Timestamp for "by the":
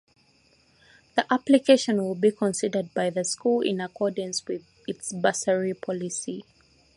2.95-3.23